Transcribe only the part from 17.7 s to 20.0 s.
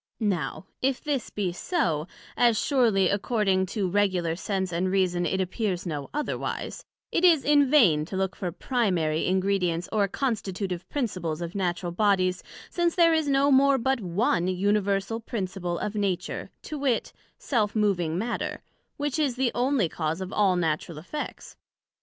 moving Matter, which is the onely